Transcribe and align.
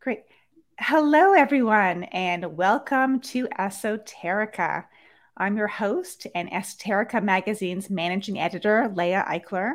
Great. 0.00 0.22
Hello, 0.78 1.32
everyone, 1.32 2.04
and 2.04 2.56
welcome 2.56 3.18
to 3.18 3.48
Esoterica. 3.58 4.84
I'm 5.36 5.56
your 5.56 5.66
host 5.66 6.28
and 6.36 6.48
Esoterica 6.52 7.20
Magazine's 7.20 7.90
managing 7.90 8.38
editor, 8.38 8.92
Leah 8.94 9.26
Eichler. 9.28 9.72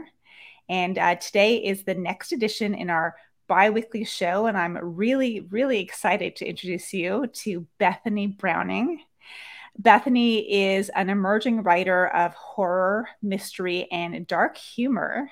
And 0.69 0.97
uh, 0.97 1.15
today 1.15 1.57
is 1.57 1.83
the 1.83 1.95
next 1.95 2.31
edition 2.31 2.73
in 2.73 2.89
our 2.89 3.17
bi 3.47 3.69
weekly 3.69 4.05
show. 4.05 4.45
And 4.45 4.57
I'm 4.57 4.77
really, 4.77 5.41
really 5.41 5.81
excited 5.81 6.37
to 6.37 6.47
introduce 6.47 6.93
you 6.93 7.27
to 7.27 7.67
Bethany 7.77 8.27
Browning. 8.27 9.01
Bethany 9.77 10.71
is 10.71 10.87
an 10.87 11.09
emerging 11.09 11.63
writer 11.63 12.07
of 12.07 12.33
horror, 12.33 13.09
mystery, 13.21 13.89
and 13.91 14.25
dark 14.25 14.55
humor. 14.55 15.29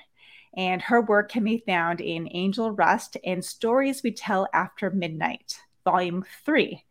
And 0.56 0.82
her 0.82 1.00
work 1.00 1.30
can 1.30 1.44
be 1.44 1.62
found 1.66 2.00
in 2.00 2.28
Angel 2.32 2.70
Rust 2.70 3.16
and 3.24 3.44
Stories 3.44 4.02
We 4.02 4.12
Tell 4.12 4.48
After 4.52 4.90
Midnight, 4.90 5.58
Volume 5.84 6.24
3. 6.44 6.84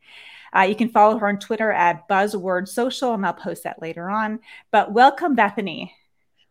Uh, 0.55 0.61
you 0.61 0.75
can 0.75 0.89
follow 0.89 1.17
her 1.17 1.27
on 1.27 1.39
Twitter 1.39 1.71
at 1.71 2.07
Buzzword 2.09 2.67
Social, 2.67 3.13
and 3.13 3.25
I'll 3.25 3.33
post 3.33 3.63
that 3.63 3.81
later 3.81 4.09
on. 4.09 4.39
But 4.71 4.91
welcome, 4.91 5.35
Bethany. 5.35 5.93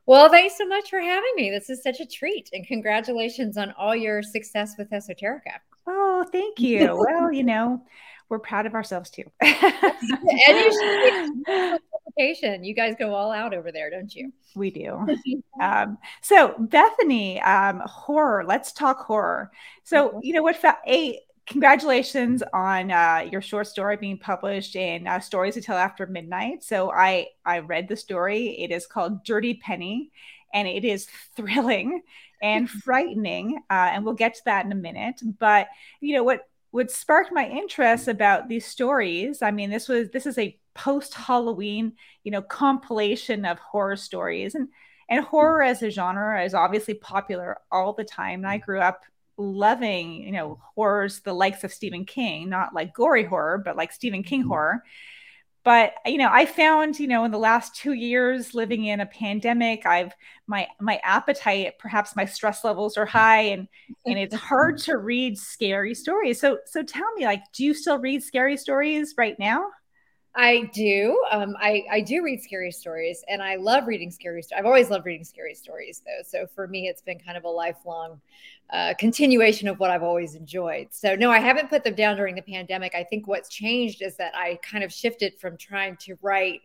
Well, 0.07 0.29
thanks 0.29 0.57
so 0.57 0.67
much 0.67 0.89
for 0.89 1.01
having 1.01 1.33
me. 1.37 1.51
This 1.51 1.69
is 1.69 1.83
such 1.83 2.01
a 2.01 2.07
treat, 2.07 2.49
and 2.53 2.67
congratulations 2.67 3.57
on 3.57 3.73
all 3.79 3.95
your 3.95 4.23
success 4.23 4.75
with 4.79 4.91
Esoterica. 4.91 5.59
Oh, 5.87 6.25
thank 6.33 6.59
you. 6.59 6.97
well, 7.11 7.33
you 7.33 7.45
know, 7.45 7.85
we're 8.29 8.39
proud 8.39 8.67
of 8.67 8.75
ourselves 8.75 9.11
too. 9.11 9.25
and 9.41 9.53
you 10.49 10.73
should 10.73 11.81
You 12.21 12.75
guys 12.75 12.95
go 12.99 13.15
all 13.15 13.33
out 13.33 13.55
over 13.55 13.73
there, 13.73 13.91
don't 13.91 14.15
you? 14.15 14.33
We 14.55 14.71
do. 14.71 15.07
um, 15.61 15.99
so, 16.23 16.55
Bethany, 16.59 17.41
um, 17.41 17.83
horror. 17.87 18.45
Let's 18.47 18.73
talk 18.73 19.05
horror. 19.05 19.51
So, 19.85 20.21
you 20.23 20.35
know 20.35 20.43
what? 20.43 20.63
A 20.87 21.21
congratulations 21.47 22.43
on 22.53 22.91
uh, 22.91 23.27
your 23.31 23.41
short 23.41 23.67
story 23.67 23.97
being 23.97 24.19
published 24.19 24.77
in 24.77 25.07
uh, 25.07 25.19
Stories 25.19 25.55
to 25.55 25.63
Tell 25.63 25.79
After 25.79 26.07
Midnight. 26.07 26.63
So, 26.63 26.93
I 26.93 27.29
I 27.45 27.61
read 27.61 27.89
the 27.89 27.97
story. 27.97 28.61
It 28.61 28.71
is 28.71 28.87
called 28.87 29.25
Dirty 29.25 29.55
Penny, 29.55 30.11
and 30.53 30.69
it 30.69 30.85
is 30.85 31.07
thrilling 31.37 32.03
and 32.43 32.69
frightening. 32.85 33.61
Uh, 33.71 33.91
and 33.93 34.05
we'll 34.05 34.15
get 34.15 34.35
to 34.35 34.43
that 34.45 34.67
in 34.67 34.73
a 34.73 34.77
minute. 34.77 35.23
But 35.39 35.69
you 36.01 36.15
know 36.15 36.25
what? 36.25 36.47
what 36.73 36.89
sparked 36.89 37.33
my 37.33 37.49
interest 37.49 38.07
about 38.07 38.49
these 38.49 38.65
stories 38.65 39.43
i 39.43 39.51
mean 39.51 39.71
this 39.71 39.89
was 39.89 40.09
this 40.11 40.25
is 40.25 40.39
a 40.39 40.57
post 40.75 41.15
halloween 41.15 41.93
you 42.23 42.31
know 42.31 42.43
compilation 42.43 43.45
of 43.45 43.59
horror 43.59 43.97
stories. 43.97 44.55
And 44.55 44.69
and 45.09 45.25
hmm. 45.25 45.31
horror 45.31 45.63
as 45.63 45.83
a 45.83 45.91
genre 45.91 46.43
is 46.45 46.55
obviously 46.55 46.95
popular 46.95 47.59
all 47.71 47.93
the 47.93 48.05
time. 48.05 48.41
And 48.41 48.49
i 48.49 48.59
hmm. 48.59 48.65
grew 48.65 48.81
up 48.81 49.05
loving 49.37 50.23
you 50.23 50.33
know 50.33 50.61
horrors 50.75 51.21
the 51.21 51.33
likes 51.33 51.65
of 51.65 51.73
stephen 51.73 52.05
king 52.05 52.51
not 52.51 52.75
like 52.75 52.93
gory 52.93 53.25
horror 53.25 53.57
but 53.57 53.75
like 53.75 53.91
stephen 53.91 54.23
king 54.23 54.41
mm-hmm. 54.41 54.51
horror. 54.51 54.85
But 55.63 55.95
you 56.05 56.19
know 56.19 56.29
i 56.31 56.47
found 56.47 56.99
you 56.99 57.07
know 57.07 57.25
in 57.25 57.31
the 57.31 57.39
last 57.39 57.75
two 57.75 57.93
years 57.93 58.55
living 58.55 58.85
in 58.85 59.01
a 59.01 59.07
pandemic 59.07 59.87
i've 59.87 60.13
my 60.47 60.69
my 60.79 61.01
appetite 61.03 61.79
perhaps 61.79 62.17
my 62.17 62.25
stress 62.25 62.65
levels 62.65 62.97
are 62.97 63.07
hmm. 63.07 63.17
high 63.17 63.43
and 63.43 63.69
and 64.05 64.19
it's 64.19 64.35
hard 64.51 64.79
to 64.79 64.99
read 64.99 65.39
scary 65.39 65.95
stories. 65.95 66.41
So 66.41 66.59
so 66.67 66.83
tell 66.83 67.11
me 67.15 67.25
like 67.25 67.43
do 67.53 67.65
you 67.65 67.73
still 67.73 67.99
read 67.99 68.23
scary 68.23 68.57
stories 68.57 69.15
right 69.17 69.39
now 69.39 69.67
I 70.35 70.71
do. 70.73 71.23
Um, 71.33 71.57
I, 71.59 71.85
I 71.91 72.01
do 72.01 72.23
read 72.23 72.41
scary 72.41 72.71
stories 72.71 73.25
and 73.29 73.43
I 73.43 73.57
love 73.57 73.89
reading 73.89 74.11
scary 74.11 74.43
stories. 74.43 74.61
I've 74.61 74.67
always 74.67 74.89
loved 74.89 75.05
reading 75.05 75.25
scary 75.25 75.55
stories 75.55 76.03
though. 76.07 76.23
So 76.25 76.47
for 76.47 76.69
me, 76.69 76.87
it's 76.87 77.03
been 77.03 77.19
kind 77.19 77.37
of 77.37 77.45
a 77.45 77.49
lifelong 77.49 78.21
uh, 78.73 78.95
continuation 78.99 79.67
of 79.67 79.81
what 79.81 79.91
I've 79.91 80.05
always 80.05 80.37
enjoyed. 80.37 80.89
So 80.93 81.17
no, 81.17 81.33
I 81.33 81.41
haven't 81.41 81.69
put 81.69 81.83
them 81.83 81.95
down 81.95 82.17
during 82.17 82.37
the 82.37 82.43
pandemic. 82.43 82.95
I 82.95 83.03
think 83.03 83.27
what's 83.27 83.49
changed 83.49 84.03
is 84.03 84.17
that 84.17 84.33
I 84.37 84.61
kind 84.63 84.85
of 84.85 84.93
shifted 84.93 85.35
from 85.41 85.57
trying 85.57 85.97
to 86.03 86.17
write 86.23 86.61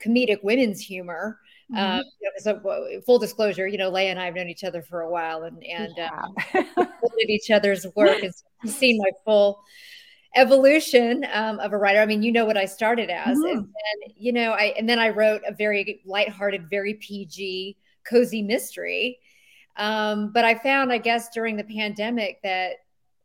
comedic 0.00 0.44
women's 0.44 0.80
humor. 0.80 1.40
Mm-hmm. 1.72 1.98
Um, 1.98 2.04
you 2.20 2.30
know, 2.30 2.60
so 2.62 3.00
full 3.04 3.18
disclosure, 3.18 3.66
you 3.66 3.78
know, 3.78 3.90
Leah 3.90 4.10
and 4.10 4.20
I 4.20 4.26
have 4.26 4.34
known 4.34 4.48
each 4.48 4.64
other 4.64 4.80
for 4.80 5.00
a 5.00 5.10
while 5.10 5.42
and, 5.42 5.62
and, 5.64 5.92
yeah. 5.96 6.10
um, 6.54 6.88
each 7.28 7.50
other's 7.50 7.84
work 7.96 8.22
and 8.22 8.32
seen 8.72 8.98
my 8.98 9.10
full, 9.24 9.60
evolution 10.34 11.26
um, 11.32 11.58
of 11.60 11.72
a 11.72 11.78
writer. 11.78 12.00
I 12.00 12.06
mean, 12.06 12.22
you 12.22 12.32
know 12.32 12.44
what 12.44 12.56
I 12.56 12.64
started 12.64 13.10
as, 13.10 13.38
mm-hmm. 13.38 13.46
and 13.46 13.64
then 13.64 14.14
you 14.16 14.32
know, 14.32 14.52
I 14.52 14.74
and 14.76 14.88
then 14.88 14.98
I 14.98 15.10
wrote 15.10 15.42
a 15.46 15.52
very 15.52 16.00
lighthearted, 16.04 16.68
very 16.70 16.94
PG, 16.94 17.76
cozy 18.04 18.42
mystery. 18.42 19.18
Um, 19.76 20.32
but 20.32 20.44
I 20.44 20.56
found, 20.56 20.92
I 20.92 20.98
guess, 20.98 21.28
during 21.30 21.56
the 21.56 21.64
pandemic 21.64 22.40
that 22.42 22.72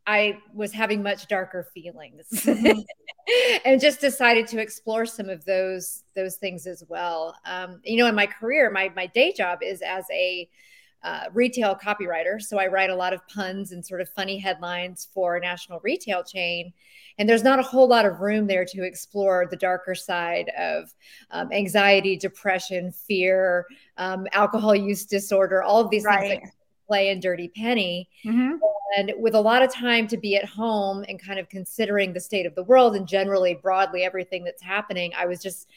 I 0.06 0.38
was 0.52 0.72
having 0.72 1.02
much 1.02 1.26
darker 1.28 1.68
feelings, 1.74 2.26
mm-hmm. 2.32 2.80
and 3.64 3.80
just 3.80 4.00
decided 4.00 4.46
to 4.48 4.60
explore 4.60 5.06
some 5.06 5.28
of 5.28 5.44
those 5.44 6.04
those 6.14 6.36
things 6.36 6.66
as 6.66 6.84
well. 6.88 7.36
Um, 7.44 7.80
you 7.84 7.96
know, 7.96 8.06
in 8.06 8.14
my 8.14 8.26
career, 8.26 8.70
my 8.70 8.92
my 8.94 9.06
day 9.06 9.32
job 9.32 9.60
is 9.62 9.82
as 9.82 10.04
a 10.12 10.48
uh, 11.04 11.24
retail 11.34 11.76
copywriter. 11.76 12.40
So 12.40 12.58
I 12.58 12.66
write 12.66 12.88
a 12.88 12.96
lot 12.96 13.12
of 13.12 13.26
puns 13.28 13.72
and 13.72 13.84
sort 13.84 14.00
of 14.00 14.08
funny 14.08 14.38
headlines 14.38 15.06
for 15.12 15.36
a 15.36 15.40
national 15.40 15.80
retail 15.80 16.24
chain. 16.24 16.72
And 17.18 17.28
there's 17.28 17.44
not 17.44 17.58
a 17.58 17.62
whole 17.62 17.86
lot 17.86 18.06
of 18.06 18.20
room 18.20 18.46
there 18.46 18.64
to 18.64 18.82
explore 18.82 19.46
the 19.48 19.56
darker 19.56 19.94
side 19.94 20.50
of 20.58 20.92
um, 21.30 21.52
anxiety, 21.52 22.16
depression, 22.16 22.90
fear, 22.90 23.66
um, 23.98 24.26
alcohol 24.32 24.74
use 24.74 25.04
disorder, 25.04 25.62
all 25.62 25.80
of 25.80 25.90
these 25.90 26.04
right. 26.04 26.40
things 26.40 26.42
that 26.50 26.86
play 26.88 27.10
in 27.10 27.20
Dirty 27.20 27.48
Penny. 27.48 28.08
Mm-hmm. 28.24 28.56
And 28.96 29.12
with 29.18 29.34
a 29.34 29.40
lot 29.40 29.62
of 29.62 29.72
time 29.72 30.06
to 30.08 30.16
be 30.16 30.36
at 30.36 30.44
home 30.46 31.04
and 31.08 31.20
kind 31.20 31.38
of 31.38 31.48
considering 31.50 32.12
the 32.12 32.20
state 32.20 32.46
of 32.46 32.54
the 32.54 32.62
world 32.62 32.96
and 32.96 33.06
generally, 33.06 33.54
broadly, 33.54 34.04
everything 34.04 34.42
that's 34.42 34.62
happening, 34.62 35.12
I 35.16 35.26
was 35.26 35.42
just 35.42 35.68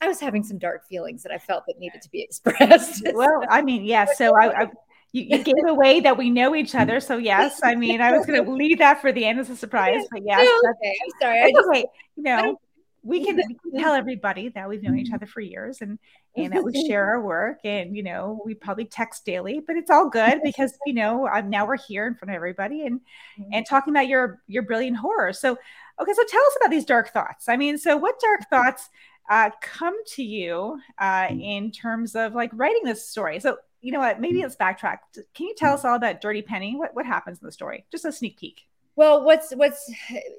I 0.00 0.08
was 0.08 0.20
having 0.20 0.42
some 0.42 0.58
dark 0.58 0.86
feelings 0.86 1.22
that 1.22 1.32
I 1.32 1.38
felt 1.38 1.64
that 1.66 1.78
needed 1.78 2.02
to 2.02 2.10
be 2.10 2.22
expressed. 2.22 3.06
well, 3.14 3.44
I 3.48 3.62
mean, 3.62 3.84
yes. 3.84 4.10
Yeah, 4.10 4.28
so 4.28 4.36
I, 4.36 4.62
I 4.62 4.66
you, 5.12 5.22
you, 5.22 5.38
gave 5.44 5.54
away 5.68 6.00
that 6.00 6.18
we 6.18 6.30
know 6.30 6.54
each 6.54 6.74
other. 6.74 6.98
So 7.00 7.16
yes, 7.16 7.60
I 7.62 7.76
mean, 7.76 8.00
I 8.00 8.16
was 8.16 8.26
going 8.26 8.44
to 8.44 8.50
leave 8.50 8.78
that 8.78 9.00
for 9.00 9.12
the 9.12 9.24
end 9.24 9.38
as 9.38 9.48
a 9.48 9.56
surprise, 9.56 10.02
but 10.10 10.22
yes, 10.24 10.40
okay. 10.40 10.94
I'm 11.04 11.20
sorry. 11.20 11.42
I 11.42 11.50
just, 11.52 11.68
okay. 11.68 11.84
You 12.16 12.22
know, 12.24 12.60
we 13.04 13.24
can, 13.24 13.36
we 13.36 13.70
can 13.70 13.80
tell 13.80 13.94
everybody 13.94 14.48
that 14.48 14.68
we've 14.68 14.82
known 14.82 14.98
each 14.98 15.12
other 15.12 15.26
for 15.26 15.40
years 15.40 15.80
and 15.80 15.98
and 16.36 16.52
that 16.52 16.64
we 16.64 16.72
share 16.88 17.06
our 17.06 17.20
work 17.20 17.60
and 17.64 17.96
you 17.96 18.02
know 18.02 18.40
we 18.44 18.54
probably 18.54 18.86
text 18.86 19.24
daily 19.24 19.60
but 19.64 19.76
it's 19.76 19.90
all 19.90 20.08
good 20.08 20.40
because 20.42 20.76
you 20.86 20.94
know 20.94 21.28
I'm, 21.28 21.50
now 21.50 21.66
we're 21.66 21.76
here 21.76 22.06
in 22.06 22.14
front 22.14 22.30
of 22.30 22.34
everybody 22.34 22.86
and 22.86 23.00
mm-hmm. 23.38 23.50
and 23.52 23.66
talking 23.66 23.92
about 23.92 24.08
your 24.08 24.40
your 24.48 24.62
brilliant 24.62 24.96
horror 24.96 25.32
so 25.32 25.52
okay 26.00 26.12
so 26.12 26.24
tell 26.28 26.40
us 26.40 26.56
about 26.60 26.70
these 26.70 26.84
dark 26.84 27.12
thoughts 27.12 27.48
i 27.48 27.56
mean 27.56 27.78
so 27.78 27.96
what 27.96 28.18
dark 28.20 28.48
thoughts 28.50 28.88
uh, 29.28 29.50
come 29.60 29.96
to 30.04 30.22
you 30.22 30.80
uh, 30.98 31.28
mm. 31.28 31.42
in 31.42 31.70
terms 31.70 32.14
of 32.14 32.34
like 32.34 32.50
writing 32.52 32.82
this 32.84 33.08
story. 33.08 33.40
So, 33.40 33.58
you 33.80 33.92
know 33.92 34.00
what? 34.00 34.20
Maybe 34.20 34.38
mm. 34.38 34.42
let's 34.42 34.56
backtrack. 34.56 34.98
Can 35.34 35.46
you 35.46 35.54
tell 35.56 35.72
mm. 35.72 35.74
us 35.74 35.84
all 35.84 35.94
about 35.94 36.20
Dirty 36.20 36.42
Penny? 36.42 36.76
What 36.76 36.94
what 36.94 37.06
happens 37.06 37.40
in 37.40 37.46
the 37.46 37.52
story? 37.52 37.84
Just 37.90 38.04
a 38.04 38.12
sneak 38.12 38.38
peek. 38.38 38.62
Well, 38.96 39.24
what's 39.24 39.52
what's 39.52 39.90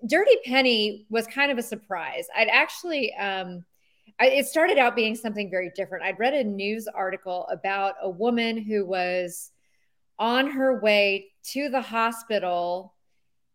Dirty 0.05 0.37
Penny 0.45 1.05
was 1.09 1.27
kind 1.27 1.51
of 1.51 1.57
a 1.57 1.63
surprise. 1.63 2.27
I'd 2.35 2.47
actually 2.47 3.13
um, 3.15 3.65
I, 4.19 4.27
it 4.27 4.47
started 4.47 4.77
out 4.77 4.95
being 4.95 5.15
something 5.15 5.49
very 5.49 5.71
different. 5.75 6.05
I'd 6.05 6.19
read 6.19 6.33
a 6.33 6.43
news 6.43 6.87
article 6.87 7.47
about 7.51 7.95
a 8.01 8.09
woman 8.09 8.57
who 8.57 8.85
was 8.85 9.51
on 10.17 10.49
her 10.51 10.79
way 10.79 11.31
to 11.43 11.69
the 11.69 11.81
hospital 11.81 12.93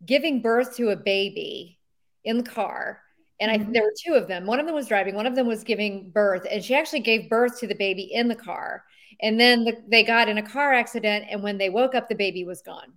giving 0.05 0.43
birth 0.43 0.77
to 0.77 0.91
a 0.91 0.97
baby 0.97 1.79
in 2.25 2.37
the 2.37 2.43
car 2.43 3.01
and 3.41 3.51
I 3.51 3.59
mm-hmm. 3.59 3.73
there 3.73 3.83
were 3.83 3.95
two 3.99 4.15
of 4.15 4.29
them. 4.29 4.47
One 4.47 4.61
of 4.61 4.67
them 4.67 4.75
was 4.75 4.87
driving, 4.87 5.15
one 5.15 5.27
of 5.27 5.35
them 5.35 5.47
was 5.47 5.65
giving 5.65 6.11
birth, 6.11 6.47
and 6.51 6.63
she 6.63 6.75
actually 6.75 7.01
gave 7.01 7.29
birth 7.29 7.59
to 7.61 7.67
the 7.67 7.75
baby 7.75 8.11
in 8.13 8.29
the 8.29 8.35
car. 8.35 8.85
And 9.23 9.39
then 9.39 9.65
the, 9.65 9.77
they 9.89 10.03
got 10.03 10.29
in 10.29 10.39
a 10.39 10.43
car 10.43 10.73
accident, 10.73 11.27
and 11.31 11.43
when 11.43 11.59
they 11.59 11.69
woke 11.69 11.95
up, 11.95 12.09
the 12.09 12.15
baby 12.15 12.45
was 12.45 12.63
gone. 12.63 12.93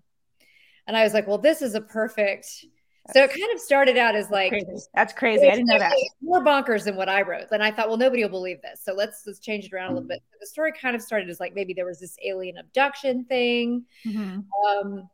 And 0.87 0.95
I 0.95 1.03
was 1.03 1.13
like, 1.13 1.27
"Well, 1.27 1.37
this 1.37 1.61
is 1.61 1.75
a 1.75 1.81
perfect." 1.81 2.66
So 3.11 3.22
it 3.22 3.31
kind 3.31 3.53
of 3.53 3.59
started 3.59 3.97
out 3.97 4.16
as 4.16 4.29
like 4.29 4.49
crazy. 4.49 4.66
that's 4.93 5.11
crazy. 5.11 5.45
I 5.45 5.51
didn't 5.51 5.67
know 5.67 5.78
that. 5.79 5.93
More 6.22 6.43
bonkers 6.43 6.85
than 6.85 6.96
what 6.96 7.09
I 7.09 7.22
wrote. 7.22 7.47
And 7.51 7.61
I 7.61 7.69
thought, 7.69 7.89
well, 7.89 7.97
nobody 7.97 8.23
will 8.23 8.29
believe 8.29 8.61
this. 8.61 8.81
So 8.81 8.93
let's 8.93 9.23
let's 9.28 9.39
change 9.39 9.66
it 9.66 9.73
around 9.73 9.91
a 9.91 9.93
little 9.96 10.07
bit. 10.07 10.22
So 10.31 10.37
the 10.39 10.47
story 10.47 10.72
kind 10.72 10.96
of 10.96 11.01
started 11.01 11.29
as 11.29 11.39
like 11.39 11.53
maybe 11.53 11.73
there 11.73 11.85
was 11.85 11.99
this 11.99 12.16
alien 12.23 12.57
abduction 12.57 13.25
thing. 13.25 13.84
Mm-hmm. 14.05 14.39
Um, 14.87 15.09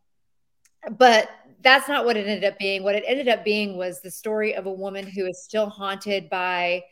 but 0.97 1.29
that's 1.61 1.87
not 1.87 2.05
what 2.05 2.17
it 2.17 2.27
ended 2.27 2.49
up 2.49 2.57
being. 2.57 2.83
What 2.83 2.95
it 2.95 3.03
ended 3.05 3.27
up 3.27 3.43
being 3.43 3.77
was 3.77 4.01
the 4.01 4.11
story 4.11 4.55
of 4.55 4.65
a 4.65 4.71
woman 4.71 5.05
who 5.05 5.25
is 5.25 5.43
still 5.43 5.69
haunted 5.69 6.29
by 6.29 6.83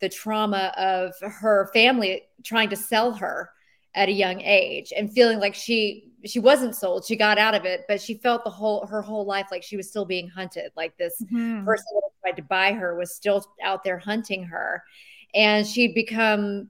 the 0.00 0.08
trauma 0.08 0.72
of 0.76 1.14
her 1.20 1.70
family 1.72 2.22
trying 2.44 2.70
to 2.70 2.76
sell 2.76 3.12
her 3.12 3.50
at 3.94 4.08
a 4.08 4.12
young 4.12 4.40
age 4.40 4.92
and 4.96 5.12
feeling 5.12 5.38
like 5.38 5.54
she 5.54 6.12
she 6.24 6.38
wasn't 6.38 6.74
sold 6.74 7.04
she 7.04 7.16
got 7.16 7.38
out 7.38 7.54
of 7.54 7.64
it 7.64 7.82
but 7.88 8.00
she 8.00 8.14
felt 8.14 8.44
the 8.44 8.50
whole 8.50 8.86
her 8.86 9.02
whole 9.02 9.24
life 9.24 9.46
like 9.50 9.62
she 9.62 9.76
was 9.76 9.88
still 9.88 10.04
being 10.04 10.28
hunted 10.28 10.70
like 10.76 10.96
this 10.96 11.20
mm-hmm. 11.24 11.64
person 11.64 11.86
that 11.94 12.10
tried 12.22 12.36
to 12.36 12.42
buy 12.42 12.72
her 12.72 12.94
was 12.94 13.14
still 13.14 13.44
out 13.62 13.82
there 13.82 13.98
hunting 13.98 14.44
her 14.44 14.82
and 15.34 15.66
she'd 15.66 15.94
become 15.94 16.68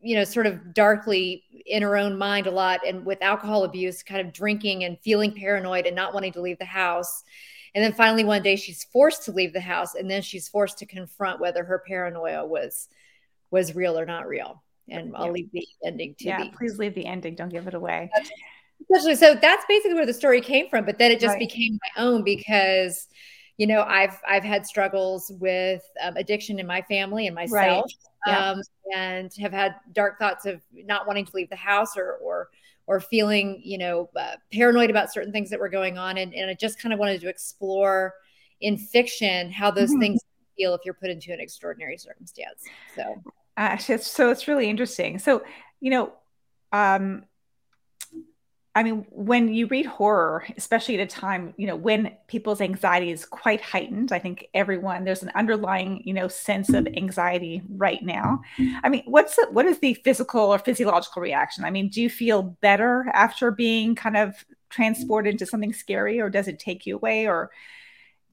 you 0.00 0.16
know, 0.16 0.24
sort 0.24 0.46
of 0.46 0.74
darkly 0.74 1.44
in 1.66 1.82
her 1.82 1.96
own 1.96 2.18
mind 2.18 2.46
a 2.46 2.50
lot 2.50 2.80
and 2.86 3.04
with 3.04 3.22
alcohol 3.22 3.64
abuse, 3.64 4.02
kind 4.02 4.26
of 4.26 4.32
drinking 4.32 4.84
and 4.84 4.98
feeling 5.00 5.32
paranoid 5.32 5.86
and 5.86 5.96
not 5.96 6.12
wanting 6.12 6.32
to 6.32 6.40
leave 6.40 6.58
the 6.58 6.64
house. 6.64 7.24
and 7.74 7.82
then 7.82 7.92
finally 7.92 8.24
one 8.24 8.42
day 8.42 8.56
she's 8.56 8.84
forced 8.84 9.24
to 9.24 9.32
leave 9.32 9.52
the 9.52 9.60
house 9.60 9.94
and 9.94 10.10
then 10.10 10.20
she's 10.20 10.48
forced 10.48 10.78
to 10.78 10.86
confront 10.86 11.40
whether 11.40 11.64
her 11.64 11.82
paranoia 11.86 12.44
was 12.44 12.88
was 13.50 13.74
real 13.74 13.98
or 13.98 14.04
not 14.04 14.26
real 14.26 14.62
and 14.88 15.14
i'll 15.16 15.26
yeah. 15.26 15.32
leave 15.32 15.48
the 15.52 15.66
ending 15.84 16.14
to 16.18 16.26
yeah 16.26 16.48
please 16.56 16.78
leave 16.78 16.94
the 16.94 17.06
ending 17.06 17.34
don't 17.34 17.48
give 17.48 17.66
it 17.66 17.74
away 17.74 18.10
especially 18.82 19.14
so 19.14 19.34
that's 19.34 19.64
basically 19.68 19.94
where 19.94 20.06
the 20.06 20.12
story 20.12 20.40
came 20.40 20.68
from 20.68 20.84
but 20.84 20.98
then 20.98 21.10
it 21.10 21.20
just 21.20 21.32
right. 21.32 21.38
became 21.38 21.78
my 21.96 22.02
own 22.02 22.22
because 22.22 23.08
you 23.62 23.68
know 23.68 23.82
i've 23.82 24.18
i've 24.28 24.42
had 24.42 24.66
struggles 24.66 25.30
with 25.38 25.82
um, 26.02 26.16
addiction 26.16 26.58
in 26.58 26.66
my 26.66 26.82
family 26.82 27.28
and 27.28 27.34
myself 27.36 27.84
right. 28.26 28.34
yeah. 28.34 28.50
um, 28.50 28.60
and 28.92 29.30
have 29.38 29.52
had 29.52 29.76
dark 29.92 30.18
thoughts 30.18 30.46
of 30.46 30.60
not 30.72 31.06
wanting 31.06 31.24
to 31.24 31.30
leave 31.32 31.48
the 31.48 31.54
house 31.54 31.96
or 31.96 32.14
or 32.14 32.48
or 32.88 32.98
feeling 32.98 33.62
you 33.64 33.78
know 33.78 34.10
uh, 34.18 34.34
paranoid 34.52 34.90
about 34.90 35.12
certain 35.12 35.30
things 35.30 35.48
that 35.48 35.60
were 35.60 35.68
going 35.68 35.96
on 35.96 36.18
and, 36.18 36.34
and 36.34 36.50
i 36.50 36.54
just 36.54 36.82
kind 36.82 36.92
of 36.92 36.98
wanted 36.98 37.20
to 37.20 37.28
explore 37.28 38.12
in 38.60 38.76
fiction 38.76 39.48
how 39.48 39.70
those 39.70 39.90
mm-hmm. 39.90 40.00
things 40.00 40.20
feel 40.56 40.74
if 40.74 40.80
you're 40.84 40.94
put 40.94 41.08
into 41.08 41.32
an 41.32 41.38
extraordinary 41.38 41.96
circumstance 41.96 42.64
so 42.96 43.22
so 44.10 44.28
it's 44.30 44.48
really 44.48 44.68
interesting 44.68 45.20
so 45.20 45.40
you 45.78 45.90
know 45.92 46.12
um 46.72 47.22
I 48.74 48.82
mean, 48.82 49.04
when 49.10 49.52
you 49.52 49.66
read 49.66 49.84
horror, 49.84 50.46
especially 50.56 50.98
at 50.98 51.00
a 51.02 51.06
time, 51.06 51.52
you 51.58 51.66
know, 51.66 51.76
when 51.76 52.16
people's 52.26 52.62
anxiety 52.62 53.10
is 53.10 53.26
quite 53.26 53.60
heightened, 53.60 54.12
I 54.12 54.18
think 54.18 54.48
everyone 54.54 55.04
there's 55.04 55.22
an 55.22 55.30
underlying, 55.34 56.00
you 56.06 56.14
know, 56.14 56.26
sense 56.28 56.70
of 56.70 56.86
anxiety 56.86 57.62
right 57.68 58.02
now. 58.02 58.40
I 58.82 58.88
mean, 58.88 59.02
what's 59.04 59.36
the, 59.36 59.48
what 59.50 59.66
is 59.66 59.78
the 59.80 59.92
physical 59.94 60.40
or 60.40 60.58
physiological 60.58 61.20
reaction? 61.20 61.64
I 61.64 61.70
mean, 61.70 61.90
do 61.90 62.00
you 62.00 62.08
feel 62.08 62.42
better 62.42 63.10
after 63.12 63.50
being 63.50 63.94
kind 63.94 64.16
of 64.16 64.42
transported 64.70 65.32
into 65.32 65.44
something 65.44 65.74
scary, 65.74 66.18
or 66.18 66.30
does 66.30 66.48
it 66.48 66.58
take 66.58 66.86
you 66.86 66.96
away, 66.96 67.28
or 67.28 67.50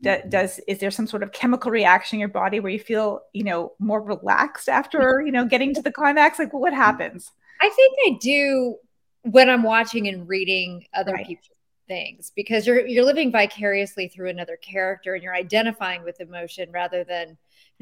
does 0.02 0.62
is 0.66 0.80
there 0.80 0.92
some 0.92 1.06
sort 1.06 1.22
of 1.22 1.34
chemical 1.34 1.70
reaction 1.70 2.16
in 2.16 2.20
your 2.22 2.30
body 2.30 2.62
where 2.62 2.72
you 2.72 2.80
feel, 2.80 3.20
you 3.34 3.44
know, 3.44 3.74
more 3.78 4.02
relaxed 4.02 4.70
after, 4.70 5.22
you 5.26 5.34
know, 5.34 5.44
getting 5.44 5.74
to 5.74 5.82
the 5.82 5.92
climax? 5.92 6.40
Like, 6.40 6.54
what 6.54 6.74
happens? 6.74 7.30
I 7.62 7.68
think 7.68 7.98
I 8.06 8.18
do 8.22 8.78
when 9.24 9.50
I'm 9.50 9.64
watching 9.64 10.08
and 10.08 10.28
reading 10.28 10.86
other 10.94 11.14
right. 11.14 11.26
people's 11.26 11.50
things 11.88 12.32
because 12.36 12.66
you're 12.66 12.86
you're 12.88 13.04
living 13.04 13.32
vicariously 13.32 14.08
through 14.08 14.30
another 14.30 14.56
character 14.58 15.16
and 15.16 15.24
you're 15.24 15.36
identifying 15.36 16.04
with 16.04 16.22
emotion 16.22 16.70
rather 16.72 17.04
than 17.04 17.38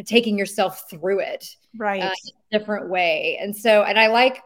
taking 0.05 0.37
yourself 0.37 0.89
through 0.89 1.19
it 1.19 1.55
right. 1.77 2.01
uh, 2.01 2.11
different 2.51 2.89
way. 2.89 3.37
And 3.41 3.55
so 3.55 3.83
and 3.83 3.99
i 3.99 4.07
like 4.07 4.41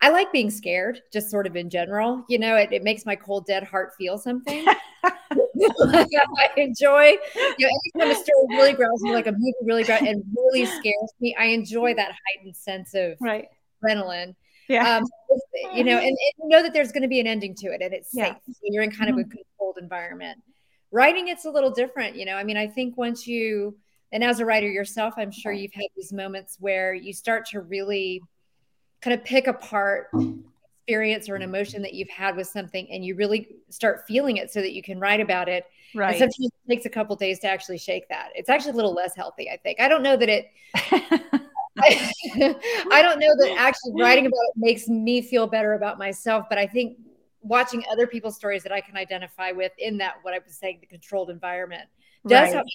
i 0.00 0.08
like 0.08 0.32
being 0.32 0.50
scared 0.50 1.00
just 1.12 1.30
sort 1.30 1.46
of 1.46 1.54
in 1.54 1.70
general 1.70 2.24
you 2.28 2.38
know 2.38 2.56
it, 2.56 2.72
it 2.72 2.82
makes 2.82 3.06
my 3.06 3.14
cold 3.14 3.46
dead 3.46 3.62
heart 3.62 3.92
feel 3.96 4.18
something. 4.18 4.66
I 5.04 6.50
enjoy 6.56 7.16
you 7.58 7.66
know 7.66 7.70
anytime 7.96 8.10
a 8.10 8.14
story 8.14 8.46
really 8.50 8.72
grabs 8.72 9.02
me 9.02 9.12
like 9.12 9.26
a 9.26 9.32
movie 9.32 9.52
really 9.62 9.84
grabs 9.84 10.06
and 10.06 10.22
really 10.36 10.64
scares 10.64 11.12
me 11.20 11.34
i 11.38 11.44
enjoy 11.46 11.94
that 11.94 12.12
heightened 12.26 12.56
sense 12.56 12.94
of 12.94 13.14
right. 13.20 13.46
adrenaline 13.82 14.34
yeah. 14.72 14.96
Um, 14.96 15.04
you 15.74 15.84
know, 15.84 15.96
and, 15.96 16.06
and, 16.06 16.18
you 16.38 16.48
know 16.48 16.62
that 16.62 16.72
there's 16.72 16.92
going 16.92 17.02
to 17.02 17.08
be 17.08 17.20
an 17.20 17.26
ending 17.26 17.54
to 17.56 17.68
it 17.68 17.82
and 17.82 17.92
it's 17.92 18.10
yeah. 18.12 18.34
safe. 18.34 18.36
So 18.46 18.60
you're 18.64 18.82
in 18.82 18.90
kind 18.90 19.10
of 19.10 19.16
a 19.16 19.20
mm-hmm. 19.20 19.30
controlled 19.30 19.78
environment. 19.78 20.38
Writing, 20.90 21.28
it's 21.28 21.44
a 21.44 21.50
little 21.50 21.70
different. 21.70 22.16
You 22.16 22.26
know, 22.26 22.36
I 22.36 22.44
mean, 22.44 22.56
I 22.56 22.66
think 22.66 22.96
once 22.96 23.26
you, 23.26 23.76
and 24.12 24.22
as 24.22 24.40
a 24.40 24.44
writer 24.44 24.68
yourself, 24.68 25.14
I'm 25.16 25.30
sure 25.30 25.52
you've 25.52 25.72
had 25.72 25.86
these 25.96 26.12
moments 26.12 26.58
where 26.60 26.92
you 26.92 27.12
start 27.12 27.46
to 27.46 27.60
really 27.60 28.20
kind 29.00 29.18
of 29.18 29.24
pick 29.24 29.46
apart 29.46 30.08
experience 30.82 31.28
or 31.28 31.34
an 31.36 31.42
emotion 31.42 31.80
that 31.82 31.94
you've 31.94 32.10
had 32.10 32.36
with 32.36 32.46
something 32.46 32.86
and 32.90 33.04
you 33.04 33.14
really 33.14 33.48
start 33.70 34.04
feeling 34.06 34.36
it 34.36 34.52
so 34.52 34.60
that 34.60 34.72
you 34.72 34.82
can 34.82 34.98
write 34.98 35.20
about 35.20 35.48
it. 35.48 35.64
Right. 35.94 36.10
And 36.10 36.18
sometimes 36.18 36.50
it 36.66 36.70
takes 36.70 36.86
a 36.86 36.90
couple 36.90 37.14
days 37.16 37.38
to 37.40 37.46
actually 37.46 37.78
shake 37.78 38.08
that. 38.08 38.30
It's 38.34 38.48
actually 38.48 38.72
a 38.72 38.76
little 38.76 38.94
less 38.94 39.14
healthy, 39.14 39.48
I 39.48 39.56
think. 39.56 39.80
I 39.80 39.88
don't 39.88 40.02
know 40.02 40.16
that 40.16 40.28
it 40.28 40.50
I, 41.78 42.12
I 42.90 43.02
don't 43.02 43.18
know 43.18 43.34
that 43.38 43.54
actually 43.58 44.00
writing 44.00 44.26
about 44.26 44.40
it 44.54 44.56
makes 44.56 44.88
me 44.88 45.22
feel 45.22 45.46
better 45.46 45.74
about 45.74 45.98
myself, 45.98 46.46
but 46.48 46.58
I 46.58 46.66
think 46.66 46.98
watching 47.42 47.84
other 47.90 48.06
people's 48.06 48.36
stories 48.36 48.62
that 48.62 48.72
I 48.72 48.80
can 48.80 48.96
identify 48.96 49.52
with 49.52 49.72
in 49.78 49.98
that 49.98 50.16
what 50.22 50.34
I 50.34 50.38
was 50.38 50.56
saying, 50.56 50.78
the 50.80 50.86
controlled 50.86 51.30
environment 51.30 51.88
does 52.26 52.48
right. 52.48 52.54
help 52.54 52.66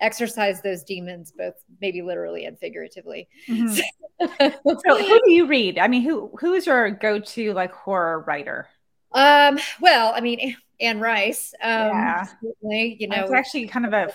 exercise 0.00 0.60
those 0.62 0.82
demons, 0.82 1.32
both 1.36 1.54
maybe 1.80 2.02
literally 2.02 2.44
and 2.46 2.58
figuratively. 2.58 3.28
Mm-hmm. 3.48 3.78
so 4.66 5.04
who 5.04 5.20
do 5.24 5.32
you 5.32 5.46
read? 5.46 5.78
I 5.78 5.88
mean, 5.88 6.02
who 6.02 6.30
who 6.38 6.54
is 6.54 6.66
your 6.66 6.90
go-to 6.90 7.52
like 7.52 7.72
horror 7.72 8.24
writer? 8.26 8.68
Um, 9.12 9.58
well, 9.80 10.12
I 10.14 10.20
mean, 10.20 10.56
Anne 10.80 11.00
Rice. 11.00 11.54
Um, 11.62 11.70
yeah. 11.70 12.26
you 12.62 13.08
know, 13.08 13.22
it's 13.22 13.32
actually 13.32 13.66
kind 13.68 13.86
of 13.86 13.92
a 13.92 14.12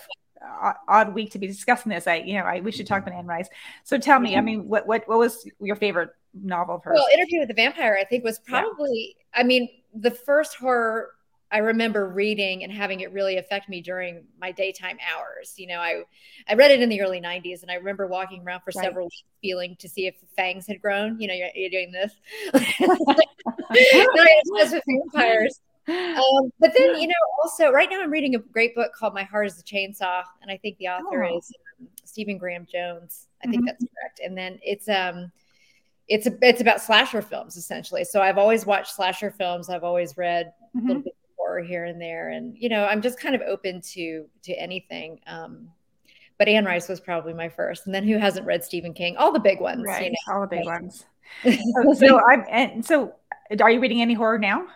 odd 0.88 1.14
week 1.14 1.30
to 1.32 1.38
be 1.38 1.46
discussing 1.46 1.90
this. 1.90 2.06
I, 2.06 2.16
you 2.16 2.34
know, 2.34 2.44
I 2.44 2.60
we 2.60 2.72
should 2.72 2.86
talk 2.86 3.00
mm-hmm. 3.00 3.08
about 3.08 3.18
Anne 3.20 3.26
Rice. 3.26 3.48
So 3.84 3.98
tell 3.98 4.20
me, 4.20 4.34
I 4.34 4.38
mm-hmm. 4.38 4.44
mean, 4.44 4.68
what 4.68 4.86
what 4.86 5.08
what 5.08 5.18
was 5.18 5.48
your 5.60 5.76
favorite 5.76 6.10
novel 6.34 6.76
of 6.76 6.84
hers? 6.84 6.94
Well, 6.96 7.06
Interview 7.12 7.40
with 7.40 7.48
the 7.48 7.54
Vampire, 7.54 7.96
I 8.00 8.04
think, 8.04 8.24
was 8.24 8.38
probably. 8.38 9.16
Yeah. 9.16 9.40
I 9.40 9.42
mean, 9.44 9.68
the 9.94 10.10
first 10.10 10.56
horror 10.56 11.10
I 11.50 11.58
remember 11.58 12.08
reading 12.08 12.62
and 12.62 12.70
having 12.70 13.00
it 13.00 13.12
really 13.12 13.38
affect 13.38 13.68
me 13.70 13.80
during 13.80 14.24
my 14.38 14.52
daytime 14.52 14.98
hours. 15.10 15.54
You 15.56 15.68
know, 15.68 15.78
I 15.78 16.02
I 16.48 16.54
read 16.54 16.70
it 16.70 16.82
in 16.82 16.88
the 16.88 17.00
early 17.00 17.20
'90s, 17.20 17.62
and 17.62 17.70
I 17.70 17.74
remember 17.74 18.06
walking 18.06 18.42
around 18.42 18.60
for 18.60 18.72
right. 18.76 18.84
several 18.84 19.06
weeks, 19.06 19.22
feeling 19.40 19.76
to 19.78 19.88
see 19.88 20.06
if 20.06 20.14
fangs 20.36 20.66
had 20.66 20.82
grown. 20.82 21.18
You 21.20 21.28
know, 21.28 21.34
you're, 21.34 21.48
you're 21.54 21.70
doing 21.70 21.90
this. 21.90 22.12
then 22.52 22.62
I 23.72 24.42
with 24.44 24.82
vampires 24.86 25.60
um, 25.88 26.52
but 26.58 26.72
then, 26.76 27.00
you 27.00 27.06
know, 27.06 27.14
also 27.42 27.70
right 27.70 27.88
now 27.90 28.02
I'm 28.02 28.10
reading 28.10 28.34
a 28.34 28.38
great 28.38 28.74
book 28.74 28.92
called 28.92 29.14
My 29.14 29.22
Heart 29.24 29.46
is 29.46 29.58
a 29.58 29.62
Chainsaw, 29.62 30.22
and 30.42 30.50
I 30.50 30.56
think 30.56 30.78
the 30.78 30.88
author 30.88 31.24
oh. 31.24 31.38
is 31.38 31.52
um, 31.80 31.88
Stephen 32.04 32.38
Graham 32.38 32.66
Jones. 32.70 33.28
I 33.42 33.48
think 33.48 33.62
mm-hmm. 33.62 33.66
that's 33.66 33.84
correct. 33.84 34.20
And 34.22 34.36
then 34.36 34.58
it's 34.62 34.88
um 34.88 35.30
it's 36.08 36.26
a, 36.26 36.32
it's 36.42 36.60
about 36.60 36.80
slasher 36.80 37.22
films 37.22 37.56
essentially. 37.56 38.04
So 38.04 38.20
I've 38.20 38.38
always 38.38 38.66
watched 38.66 38.94
slasher 38.94 39.30
films. 39.30 39.68
I've 39.68 39.84
always 39.84 40.16
read 40.16 40.52
mm-hmm. 40.74 40.78
a 40.78 40.88
little 40.88 41.02
bit 41.02 41.12
of 41.12 41.36
horror 41.36 41.62
here 41.62 41.84
and 41.84 42.00
there, 42.00 42.30
and 42.30 42.56
you 42.58 42.68
know, 42.68 42.84
I'm 42.84 43.02
just 43.02 43.20
kind 43.20 43.34
of 43.34 43.42
open 43.42 43.80
to 43.92 44.26
to 44.44 44.52
anything. 44.54 45.20
Um, 45.26 45.70
but 46.38 46.48
Anne 46.48 46.64
Rice 46.64 46.88
was 46.88 47.00
probably 47.00 47.34
my 47.34 47.48
first, 47.48 47.86
and 47.86 47.94
then 47.94 48.04
who 48.04 48.16
hasn't 48.16 48.46
read 48.46 48.64
Stephen 48.64 48.94
King? 48.94 49.16
All 49.16 49.32
the 49.32 49.40
big 49.40 49.60
ones, 49.60 49.84
right? 49.84 50.04
You 50.04 50.10
know? 50.10 50.34
All 50.34 50.40
the 50.40 50.46
big 50.46 50.64
ones. 50.64 51.04
so, 51.44 51.94
so 51.94 52.20
I'm 52.26 52.44
and 52.50 52.84
so 52.84 53.14
are 53.60 53.70
you 53.70 53.80
reading 53.80 54.00
any 54.00 54.14
horror 54.14 54.38
now? 54.38 54.66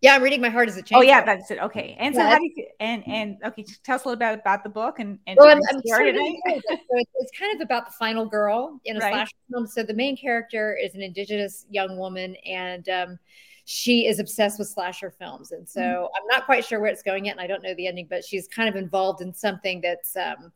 Yeah, 0.00 0.14
I'm 0.14 0.22
reading 0.22 0.40
My 0.40 0.48
Heart 0.48 0.68
as 0.68 0.76
a 0.76 0.82
Chainsaw. 0.82 0.98
Oh 0.98 1.00
yeah, 1.00 1.24
that's 1.24 1.50
it. 1.50 1.58
Okay, 1.58 1.96
and 1.98 2.14
so 2.14 2.22
how 2.22 2.38
do 2.38 2.44
you 2.44 2.66
and 2.78 3.02
and 3.06 3.36
okay, 3.44 3.64
tell 3.82 3.96
us 3.96 4.04
a 4.04 4.08
little 4.08 4.18
bit 4.18 4.38
about 4.38 4.62
the 4.62 4.70
book 4.70 5.00
and 5.00 5.18
and 5.26 5.36
well, 5.36 5.48
I'm, 5.48 5.58
I'm 5.70 5.82
so 5.84 5.96
it's 5.98 7.38
kind 7.38 7.54
of 7.54 7.60
about 7.60 7.86
the 7.86 7.92
final 7.92 8.24
girl 8.24 8.80
in 8.84 8.96
a 8.96 9.00
right. 9.00 9.12
slash 9.12 9.30
film. 9.50 9.66
So 9.66 9.82
the 9.82 9.94
main 9.94 10.16
character 10.16 10.76
is 10.80 10.94
an 10.94 11.02
indigenous 11.02 11.66
young 11.68 11.96
woman, 11.98 12.36
and 12.46 12.88
um, 12.88 13.18
she 13.64 14.06
is 14.06 14.20
obsessed 14.20 14.58
with 14.60 14.68
slasher 14.68 15.10
films. 15.10 15.50
And 15.50 15.68
so 15.68 15.80
mm-hmm. 15.80 16.04
I'm 16.04 16.26
not 16.28 16.46
quite 16.46 16.64
sure 16.64 16.78
where 16.78 16.90
it's 16.90 17.02
going 17.02 17.24
yet, 17.24 17.32
and 17.32 17.40
I 17.40 17.48
don't 17.48 17.62
know 17.62 17.74
the 17.74 17.88
ending, 17.88 18.06
but 18.08 18.24
she's 18.24 18.46
kind 18.46 18.68
of 18.68 18.76
involved 18.76 19.20
in 19.20 19.34
something 19.34 19.80
that's 19.80 20.16
um, 20.16 20.52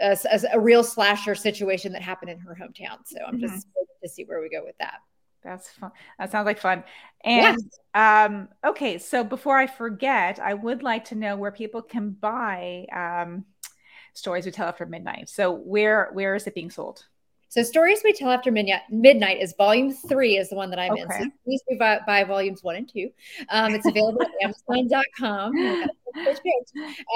a, 0.00 0.18
a, 0.52 0.58
real 0.58 0.82
slasher 0.82 1.34
situation 1.34 1.92
that 1.92 2.02
happened 2.02 2.30
in 2.30 2.38
her 2.38 2.56
hometown. 2.58 2.98
So 3.04 3.18
I'm 3.26 3.34
mm-hmm. 3.34 3.46
just 3.46 3.66
to 4.02 4.08
see 4.08 4.24
where 4.24 4.40
we 4.40 4.48
go 4.48 4.64
with 4.64 4.76
that. 4.78 5.00
That's 5.42 5.70
fun. 5.70 5.92
That 6.18 6.32
sounds 6.32 6.46
like 6.46 6.58
fun. 6.58 6.84
And 7.24 7.58
um, 7.94 8.48
okay, 8.64 8.98
so 8.98 9.24
before 9.24 9.56
I 9.56 9.66
forget, 9.66 10.38
I 10.38 10.54
would 10.54 10.82
like 10.82 11.06
to 11.06 11.14
know 11.14 11.36
where 11.36 11.52
people 11.52 11.82
can 11.82 12.10
buy 12.10 12.86
um, 12.94 13.44
stories 14.14 14.46
we 14.46 14.52
tell 14.52 14.68
after 14.68 14.86
midnight. 14.86 15.28
So 15.28 15.52
where 15.52 16.10
where 16.12 16.34
is 16.34 16.46
it 16.46 16.54
being 16.54 16.70
sold? 16.70 17.04
So 17.50 17.62
stories 17.62 18.02
we 18.04 18.12
tell 18.12 18.30
after 18.30 18.52
midnight, 18.52 18.82
midnight 18.90 19.40
is 19.40 19.54
volume 19.56 19.90
three 19.90 20.36
is 20.36 20.50
the 20.50 20.56
one 20.56 20.68
that 20.68 20.78
I'm 20.78 20.92
okay. 20.92 21.02
in. 21.02 21.08
So 21.08 21.30
please 21.44 21.62
do 21.68 21.78
buy, 21.78 22.00
buy, 22.06 22.24
volumes 22.24 22.62
one 22.62 22.76
and 22.76 22.86
two. 22.86 23.10
Um, 23.48 23.74
it's 23.74 23.86
available 23.86 24.20
at 24.22 24.28
Amazon.com. 24.70 25.88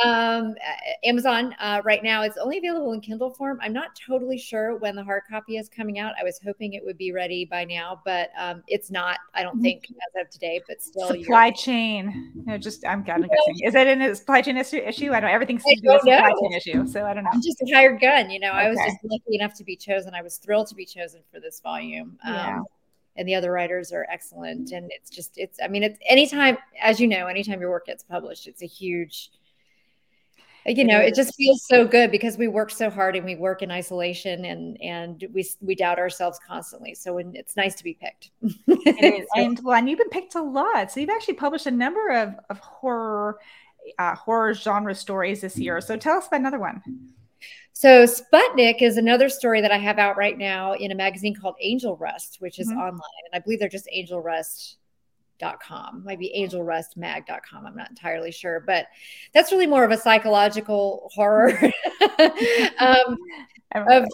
Um, 0.04 0.54
Amazon 1.04 1.54
uh, 1.60 1.80
right 1.84 2.02
now 2.02 2.22
it's 2.22 2.36
only 2.36 2.58
available 2.58 2.92
in 2.92 3.00
Kindle 3.00 3.30
form. 3.30 3.58
I'm 3.62 3.72
not 3.72 3.90
totally 4.06 4.38
sure 4.38 4.76
when 4.76 4.96
the 4.96 5.04
hard 5.04 5.22
copy 5.30 5.56
is 5.56 5.68
coming 5.68 5.98
out. 5.98 6.14
I 6.20 6.24
was 6.24 6.40
hoping 6.44 6.74
it 6.74 6.84
would 6.84 6.98
be 6.98 7.12
ready 7.12 7.44
by 7.44 7.64
now, 7.64 8.00
but 8.04 8.30
um, 8.38 8.62
it's 8.66 8.90
not. 8.90 9.18
I 9.34 9.42
don't 9.42 9.60
think 9.60 9.84
as 9.90 10.24
of 10.24 10.30
today. 10.30 10.60
But 10.66 10.82
still, 10.82 11.08
supply 11.08 11.50
chain. 11.50 12.32
No, 12.46 12.58
just 12.58 12.84
I'm 12.86 13.00
of 13.00 13.06
guessing. 13.06 13.28
Is 13.64 13.74
it 13.74 13.86
in 13.86 14.02
a 14.02 14.14
supply 14.14 14.42
chain 14.42 14.56
issue? 14.56 15.12
I 15.12 15.20
know 15.20 15.28
everything 15.28 15.58
seems 15.58 15.80
to 15.80 15.88
be 15.88 15.94
a 15.94 15.98
supply 15.98 16.28
know. 16.28 16.40
chain 16.40 16.52
issue, 16.52 16.86
so 16.86 17.04
I 17.04 17.14
don't 17.14 17.24
know. 17.24 17.30
I'm 17.32 17.42
just 17.42 17.60
a 17.62 17.72
hired 17.72 18.00
gun. 18.00 18.30
You 18.30 18.40
know, 18.40 18.50
okay. 18.50 18.58
I 18.58 18.68
was 18.68 18.78
just 18.78 18.98
lucky 19.04 19.36
enough 19.36 19.54
to 19.54 19.64
be 19.64 19.76
chosen. 19.76 20.14
I 20.14 20.22
was 20.22 20.36
thrilled 20.38 20.68
to 20.68 20.74
be 20.74 20.84
chosen 20.84 21.20
for 21.32 21.40
this 21.40 21.60
volume. 21.60 22.18
Um, 22.24 22.34
yeah 22.34 22.60
and 23.16 23.28
the 23.28 23.34
other 23.34 23.52
writers 23.52 23.92
are 23.92 24.06
excellent. 24.10 24.72
And 24.72 24.90
it's 24.90 25.10
just 25.10 25.32
it's 25.36 25.58
i 25.62 25.68
mean 25.68 25.82
it's 25.82 25.98
anytime 26.08 26.56
as 26.80 27.00
you 27.00 27.06
know 27.06 27.26
anytime 27.26 27.60
your 27.60 27.70
work 27.70 27.86
gets 27.86 28.02
published 28.02 28.46
it's 28.46 28.62
a 28.62 28.66
huge 28.66 29.30
you 30.66 30.84
know 30.84 30.98
it 30.98 31.14
just 31.14 31.34
feels 31.34 31.66
so 31.66 31.84
good 31.84 32.10
because 32.10 32.38
we 32.38 32.46
work 32.46 32.70
so 32.70 32.88
hard 32.88 33.16
and 33.16 33.24
we 33.24 33.34
work 33.34 33.62
in 33.62 33.70
isolation 33.70 34.44
and 34.44 34.80
and 34.80 35.26
we 35.32 35.44
we 35.60 35.74
doubt 35.74 35.98
ourselves 35.98 36.38
constantly. 36.46 36.94
So 36.94 37.14
when, 37.14 37.34
it's 37.34 37.56
nice 37.56 37.74
to 37.76 37.84
be 37.84 37.94
picked. 37.94 38.30
And 39.34 39.58
well 39.62 39.76
and 39.76 39.88
you've 39.88 39.98
been 39.98 40.08
picked 40.10 40.34
a 40.34 40.42
lot. 40.42 40.92
So 40.92 41.00
you've 41.00 41.10
actually 41.10 41.34
published 41.34 41.66
a 41.66 41.70
number 41.70 42.10
of 42.10 42.34
of 42.48 42.58
horror 42.60 43.38
uh, 43.98 44.14
horror 44.14 44.54
genre 44.54 44.94
stories 44.94 45.40
this 45.40 45.58
year. 45.58 45.80
So 45.80 45.96
tell 45.96 46.18
us 46.18 46.28
about 46.28 46.40
another 46.40 46.60
one. 46.60 46.82
So 47.82 48.04
Sputnik 48.04 48.80
is 48.80 48.96
another 48.96 49.28
story 49.28 49.60
that 49.60 49.72
I 49.72 49.76
have 49.76 49.98
out 49.98 50.16
right 50.16 50.38
now 50.38 50.74
in 50.74 50.92
a 50.92 50.94
magazine 50.94 51.34
called 51.34 51.56
Angel 51.60 51.96
Rust, 51.96 52.36
which 52.38 52.60
is 52.60 52.68
mm-hmm. 52.68 52.78
online. 52.78 53.24
And 53.24 53.34
I 53.34 53.40
believe 53.40 53.58
they're 53.58 53.68
just 53.68 53.88
angelrust.com, 53.92 56.04
might 56.04 56.20
be 56.20 56.48
angelrustmag.com. 56.48 57.66
I'm 57.66 57.74
not 57.74 57.90
entirely 57.90 58.30
sure, 58.30 58.62
but 58.64 58.86
that's 59.34 59.50
really 59.50 59.66
more 59.66 59.82
of 59.82 59.90
a 59.90 59.96
psychological 59.96 61.10
horror 61.12 61.60
um, 62.78 63.18
of 63.74 64.04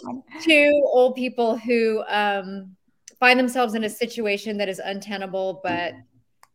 two 0.41 0.81
old 0.85 1.15
people 1.15 1.55
who 1.55 2.03
um, 2.07 2.75
find 3.19 3.39
themselves 3.39 3.75
in 3.75 3.83
a 3.83 3.89
situation 3.89 4.57
that 4.57 4.67
is 4.67 4.79
untenable, 4.79 5.61
but 5.63 5.93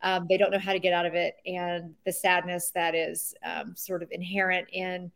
um, 0.01 0.25
they 0.27 0.35
don't 0.35 0.51
know 0.51 0.59
how 0.59 0.73
to 0.73 0.79
get 0.79 0.91
out 0.91 1.05
of 1.05 1.13
it. 1.13 1.37
And 1.45 1.95
the 2.05 2.11
sadness 2.11 2.71
that 2.71 2.93
is 2.93 3.33
um, 3.41 3.73
sort 3.73 4.03
of 4.03 4.11
inherent 4.11 4.67
in 4.73 5.13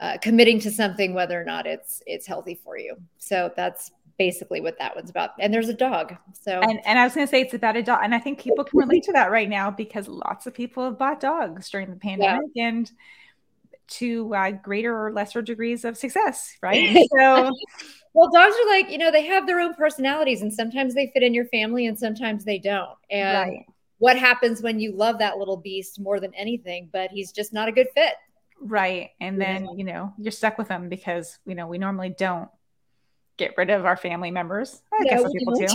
uh, 0.00 0.18
committing 0.20 0.58
to 0.60 0.70
something, 0.70 1.14
whether 1.14 1.40
or 1.40 1.44
not 1.44 1.66
it's 1.66 2.02
it's 2.06 2.26
healthy 2.26 2.58
for 2.62 2.76
you. 2.78 2.96
So 3.18 3.52
that's 3.56 3.90
basically 4.18 4.60
what 4.60 4.78
that 4.78 4.94
one's 4.94 5.10
about. 5.10 5.30
And 5.40 5.52
there's 5.52 5.68
a 5.68 5.74
dog. 5.74 6.14
So 6.40 6.60
and, 6.60 6.80
and 6.86 6.98
I 6.98 7.04
was 7.04 7.14
going 7.14 7.26
to 7.26 7.30
say 7.30 7.40
it's 7.40 7.54
about 7.54 7.76
a 7.76 7.82
dog, 7.82 8.00
and 8.02 8.14
I 8.14 8.18
think 8.18 8.40
people 8.40 8.64
can 8.64 8.78
relate 8.78 9.04
to 9.04 9.12
that 9.12 9.30
right 9.30 9.48
now 9.48 9.70
because 9.70 10.08
lots 10.08 10.46
of 10.46 10.54
people 10.54 10.84
have 10.84 10.98
bought 10.98 11.20
dogs 11.20 11.70
during 11.70 11.90
the 11.90 11.96
pandemic 11.96 12.50
yeah. 12.54 12.68
and 12.68 12.90
to 13.86 14.34
uh, 14.34 14.50
greater 14.50 15.06
or 15.06 15.12
lesser 15.12 15.42
degrees 15.42 15.84
of 15.84 15.96
success, 15.96 16.56
right? 16.62 17.06
So. 17.16 17.52
well, 18.14 18.30
dogs 18.30 18.54
are 18.62 18.68
like, 18.68 18.90
you 18.90 18.98
know, 18.98 19.10
they 19.10 19.26
have 19.26 19.46
their 19.46 19.60
own 19.60 19.74
personalities 19.74 20.42
and 20.42 20.52
sometimes 20.52 20.94
they 20.94 21.10
fit 21.12 21.22
in 21.22 21.34
your 21.34 21.44
family 21.46 21.86
and 21.86 21.98
sometimes 21.98 22.44
they 22.44 22.58
don't. 22.58 22.96
And 23.10 23.50
right. 23.50 23.66
what 23.98 24.18
happens 24.18 24.62
when 24.62 24.80
you 24.80 24.92
love 24.92 25.18
that 25.18 25.38
little 25.38 25.56
beast 25.56 26.00
more 26.00 26.18
than 26.18 26.34
anything, 26.34 26.88
but 26.92 27.10
he's 27.10 27.30
just 27.30 27.52
not 27.52 27.68
a 27.68 27.72
good 27.72 27.88
fit? 27.94 28.14
Right. 28.60 29.10
And 29.20 29.40
then, 29.40 29.68
you 29.76 29.84
know, 29.84 30.12
you're 30.18 30.32
stuck 30.32 30.58
with 30.58 30.68
them 30.68 30.88
because, 30.88 31.38
you 31.44 31.54
know, 31.54 31.66
we 31.66 31.78
normally 31.78 32.14
don't 32.16 32.48
get 33.36 33.56
rid 33.56 33.68
of 33.70 33.84
our 33.84 33.96
family 33.96 34.30
members. 34.30 34.82
I 34.92 35.02
yeah, 35.04 35.10
guess 35.12 35.22
some 35.22 35.32
people 35.32 35.54
do. 35.54 35.66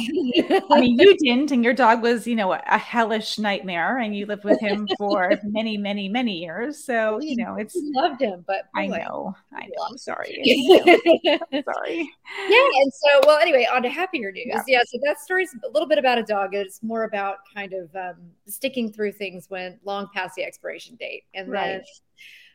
I 0.72 0.80
mean, 0.80 0.98
you 0.98 1.18
didn't, 1.18 1.52
and 1.52 1.64
your 1.64 1.74
dog 1.74 2.02
was, 2.02 2.26
you 2.26 2.36
know, 2.36 2.54
a 2.54 2.78
hellish 2.78 3.38
nightmare, 3.38 3.98
and 3.98 4.16
you 4.16 4.26
lived 4.26 4.46
with 4.46 4.60
him 4.62 4.88
for 4.98 5.32
many, 5.44 5.78
many, 5.78 6.08
many 6.08 6.40
years. 6.40 6.84
So, 6.84 7.20
you 7.22 7.36
know, 7.36 7.56
it's 7.56 7.76
loved 7.96 8.22
him, 8.22 8.44
but 8.48 8.70
I 8.76 8.88
know, 8.88 9.36
I 9.54 9.66
know. 9.66 9.84
I'm 9.90 9.98
sorry. 9.98 10.40
I'm 11.52 11.64
sorry. 11.64 12.10
Yeah, 12.50 12.68
and 12.82 12.94
so, 12.94 13.22
well, 13.26 13.40
anyway, 13.40 13.68
on 13.72 13.84
to 13.84 13.90
happier 13.90 14.32
news. 14.32 14.46
Yeah. 14.48 14.62
yeah, 14.68 14.82
so 14.88 14.98
that 15.06 15.20
story's 15.20 15.54
a 15.64 15.70
little 15.70 15.88
bit 15.88 15.98
about 15.98 16.18
a 16.18 16.24
dog. 16.24 16.54
It's 16.54 16.82
more 16.82 17.04
about 17.04 17.38
kind 17.54 17.74
of 17.74 17.94
um, 17.96 18.32
sticking 18.48 18.92
through 18.92 19.14
things 19.14 19.48
when 19.50 19.80
long 19.84 20.08
past 20.14 20.36
the 20.36 20.44
expiration 20.44 20.96
date, 20.96 21.24
and 21.34 21.52
right. 21.52 21.68
then 21.68 21.82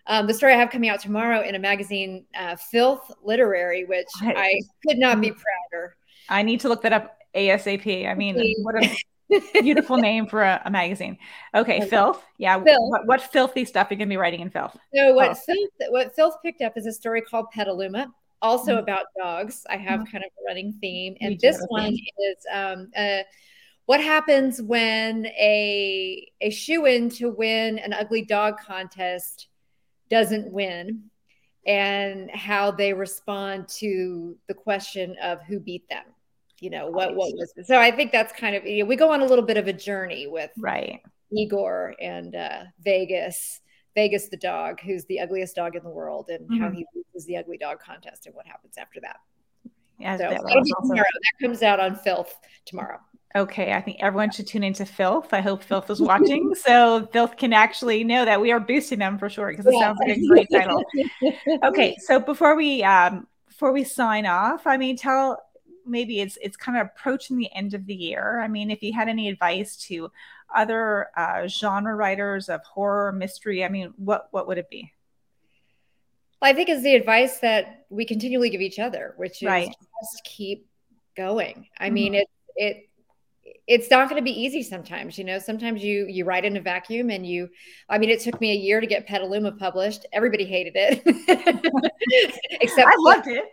um, 0.06 0.26
the 0.26 0.34
story 0.34 0.52
I 0.52 0.56
have 0.56 0.70
coming 0.70 0.90
out 0.90 1.00
tomorrow 1.00 1.40
in 1.40 1.54
a 1.54 1.58
magazine, 1.58 2.26
uh, 2.38 2.56
Filth 2.56 3.10
Literary, 3.22 3.84
which 3.84 4.06
I, 4.20 4.34
I 4.34 4.60
could 4.86 4.98
not 4.98 5.20
be 5.20 5.30
prouder. 5.30 5.96
I 6.28 6.42
need 6.42 6.60
to 6.60 6.68
look 6.68 6.82
that 6.82 6.92
up 6.92 7.18
ASAP. 7.34 8.08
I 8.08 8.14
mean, 8.14 8.54
what 8.62 8.76
a 8.82 9.62
beautiful 9.62 9.96
name 10.00 10.26
for 10.26 10.42
a, 10.42 10.60
a 10.64 10.70
magazine. 10.70 11.18
Okay, 11.54 11.78
okay. 11.78 11.88
Filth. 11.88 12.22
Yeah. 12.38 12.62
Filth. 12.62 12.90
What, 12.90 13.06
what, 13.06 13.20
filthy 13.20 13.64
stuff 13.64 13.90
are 13.90 13.94
you 13.94 13.98
going 13.98 14.08
to 14.08 14.12
be 14.12 14.16
writing 14.16 14.40
in 14.40 14.50
Filth? 14.50 14.76
So 14.94 15.14
what 15.14 15.30
oh. 15.30 15.34
Filth, 15.34 15.70
what 15.88 16.14
Filth 16.14 16.36
picked 16.44 16.62
up 16.62 16.76
is 16.76 16.86
a 16.86 16.92
story 16.92 17.22
called 17.22 17.50
Petaluma, 17.50 18.12
also 18.42 18.72
mm-hmm. 18.72 18.82
about 18.82 19.06
dogs. 19.18 19.64
I 19.68 19.76
have 19.76 20.00
mm-hmm. 20.00 20.12
kind 20.12 20.24
of 20.24 20.30
a 20.30 20.44
running 20.46 20.74
theme, 20.80 21.16
and 21.20 21.38
this 21.40 21.62
one 21.68 21.94
is 21.94 22.36
um, 22.52 22.90
uh, 22.96 23.20
what 23.86 24.00
happens 24.00 24.62
when 24.62 25.26
a 25.26 26.30
a 26.40 26.50
shoe 26.50 26.86
in 26.86 27.08
to 27.10 27.30
win 27.30 27.78
an 27.78 27.92
ugly 27.92 28.22
dog 28.22 28.58
contest 28.58 29.48
doesn't 30.14 30.52
win 30.52 31.02
and 31.66 32.30
how 32.30 32.70
they 32.70 32.92
respond 32.92 33.66
to 33.66 34.36
the 34.46 34.54
question 34.54 35.16
of 35.20 35.42
who 35.42 35.58
beat 35.58 35.88
them 35.88 36.04
you 36.60 36.70
know 36.70 36.86
what 36.88 37.16
what 37.16 37.32
was 37.32 37.52
so 37.66 37.80
i 37.80 37.90
think 37.90 38.12
that's 38.12 38.32
kind 38.32 38.54
of 38.54 38.64
you 38.64 38.84
know, 38.84 38.88
we 38.88 38.94
go 38.94 39.12
on 39.12 39.22
a 39.22 39.24
little 39.24 39.44
bit 39.44 39.56
of 39.56 39.66
a 39.66 39.72
journey 39.72 40.28
with 40.28 40.52
right. 40.56 41.00
Igor 41.36 41.96
and 42.00 42.36
uh, 42.36 42.62
vegas 42.84 43.60
vegas 43.96 44.28
the 44.28 44.36
dog 44.36 44.78
who's 44.80 45.04
the 45.06 45.18
ugliest 45.18 45.56
dog 45.56 45.74
in 45.74 45.82
the 45.82 45.90
world 45.90 46.28
and 46.28 46.48
mm-hmm. 46.48 46.62
how 46.62 46.70
he 46.70 46.86
loses 46.94 47.26
the 47.26 47.36
ugly 47.36 47.58
dog 47.58 47.80
contest 47.80 48.26
and 48.26 48.36
what 48.36 48.46
happens 48.46 48.74
after 48.78 49.00
that. 49.00 49.16
Yeah 49.98 50.16
so 50.16 50.30
that, 50.30 50.42
that 50.44 51.34
comes 51.42 51.62
out 51.64 51.80
on 51.80 51.96
filth 51.96 52.36
tomorrow 52.66 53.00
Okay, 53.36 53.72
I 53.72 53.80
think 53.80 53.96
everyone 54.00 54.30
should 54.30 54.46
tune 54.46 54.62
into 54.62 54.86
Filth. 54.86 55.32
I 55.32 55.40
hope 55.40 55.62
Filth 55.62 55.90
is 55.90 56.00
watching 56.12 56.54
so 56.54 57.08
Filth 57.12 57.36
can 57.36 57.52
actually 57.52 58.04
know 58.04 58.24
that 58.24 58.40
we 58.40 58.52
are 58.52 58.60
boosting 58.60 59.00
them 59.00 59.18
for 59.18 59.28
sure 59.28 59.48
because 59.48 59.66
it 59.66 59.74
yeah. 59.74 59.80
sounds 59.80 59.98
like 60.00 60.16
a 60.16 60.26
great 60.28 60.48
title. 60.52 60.84
okay, 61.64 61.96
so 62.00 62.20
before 62.20 62.54
we 62.54 62.82
um 62.84 63.26
before 63.48 63.72
we 63.72 63.84
sign 63.84 64.26
off, 64.26 64.66
I 64.66 64.76
mean, 64.76 64.96
tell 64.96 65.42
maybe 65.86 66.20
it's 66.20 66.38
it's 66.40 66.56
kind 66.56 66.78
of 66.78 66.86
approaching 66.86 67.36
the 67.36 67.52
end 67.54 67.74
of 67.74 67.86
the 67.86 67.94
year. 67.94 68.40
I 68.40 68.48
mean, 68.48 68.70
if 68.70 68.82
you 68.82 68.92
had 68.92 69.08
any 69.08 69.28
advice 69.28 69.76
to 69.88 70.10
other 70.54 71.08
uh, 71.16 71.48
genre 71.48 71.94
writers 71.94 72.48
of 72.48 72.62
horror 72.62 73.10
mystery, 73.12 73.64
I 73.64 73.68
mean, 73.68 73.94
what 73.96 74.28
what 74.30 74.46
would 74.46 74.58
it 74.58 74.70
be? 74.70 74.92
Well, 76.40 76.52
I 76.52 76.54
think 76.54 76.68
it's 76.68 76.82
the 76.82 76.94
advice 76.94 77.38
that 77.38 77.86
we 77.90 78.04
continually 78.04 78.50
give 78.50 78.60
each 78.60 78.78
other, 78.78 79.14
which 79.16 79.42
is 79.42 79.46
right. 79.46 79.68
just 79.68 80.24
keep 80.24 80.68
going. 81.16 81.66
I 81.78 81.86
mm-hmm. 81.86 81.94
mean, 81.94 82.14
it 82.14 82.28
it 82.56 82.88
it's 83.66 83.90
not 83.90 84.08
going 84.08 84.20
to 84.20 84.24
be 84.24 84.30
easy 84.30 84.62
sometimes 84.62 85.18
you 85.18 85.24
know? 85.24 85.38
Sometimes 85.38 85.82
you 85.82 86.06
you 86.06 86.24
write 86.24 86.44
in 86.44 86.56
a 86.56 86.60
vacuum 86.60 87.10
and 87.10 87.26
you 87.26 87.48
i 87.88 87.98
mean 87.98 88.10
it 88.10 88.20
took 88.20 88.40
me 88.40 88.52
a 88.52 88.54
year 88.54 88.80
to 88.80 88.86
get 88.86 89.06
petaluma 89.06 89.52
published. 89.52 90.06
Everybody 90.12 90.44
hated 90.44 90.74
it. 90.76 91.02
Except 92.60 92.88
i 92.88 92.94
loved 92.98 93.26
it. 93.26 93.44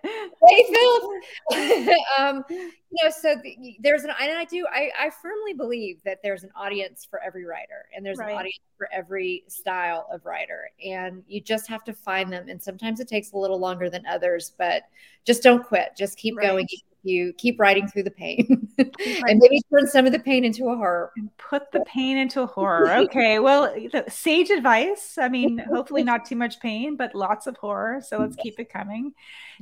Hey 0.47 0.65
phil 0.73 1.95
um 2.19 2.43
you 2.49 3.03
know 3.03 3.09
so 3.09 3.35
the, 3.43 3.77
there's 3.79 4.03
an 4.03 4.11
and 4.19 4.37
i 4.37 4.45
do 4.45 4.65
I, 4.71 4.91
I 4.99 5.09
firmly 5.21 5.53
believe 5.53 5.97
that 6.03 6.19
there's 6.23 6.43
an 6.43 6.51
audience 6.55 7.07
for 7.09 7.21
every 7.21 7.45
writer 7.45 7.85
and 7.95 8.05
there's 8.05 8.17
right. 8.17 8.31
an 8.31 8.37
audience 8.37 8.59
for 8.77 8.89
every 8.91 9.43
style 9.47 10.07
of 10.11 10.25
writer 10.25 10.69
and 10.85 11.23
you 11.27 11.41
just 11.41 11.67
have 11.67 11.83
to 11.85 11.93
find 11.93 12.31
them 12.31 12.49
and 12.49 12.61
sometimes 12.61 12.99
it 12.99 13.07
takes 13.07 13.31
a 13.31 13.37
little 13.37 13.59
longer 13.59 13.89
than 13.89 14.05
others 14.07 14.53
but 14.57 14.83
just 15.25 15.43
don't 15.43 15.65
quit. 15.65 15.91
Just 15.97 16.17
keep 16.17 16.37
right. 16.37 16.47
going 16.47 16.67
you 17.03 17.33
keep 17.33 17.59
writing 17.59 17.87
through 17.87 18.03
the 18.03 18.11
pain 18.11 18.67
and 18.77 19.39
maybe 19.39 19.61
turn 19.71 19.87
some 19.87 20.05
of 20.05 20.11
the 20.11 20.19
pain 20.19 20.45
into 20.45 20.69
a 20.69 20.75
horror. 20.75 21.11
And 21.17 21.35
put 21.37 21.71
the 21.71 21.83
pain 21.85 22.17
into 22.17 22.41
a 22.41 22.45
horror. 22.45 22.89
Okay. 23.11 23.39
well, 23.39 23.73
sage 24.07 24.49
advice. 24.49 25.17
I 25.19 25.27
mean, 25.27 25.57
hopefully 25.73 26.03
not 26.03 26.25
too 26.25 26.35
much 26.35 26.59
pain, 26.59 26.95
but 26.95 27.15
lots 27.15 27.47
of 27.47 27.57
horror. 27.57 28.01
So 28.01 28.19
let's 28.19 28.35
keep 28.35 28.59
it 28.59 28.71
coming. 28.71 29.13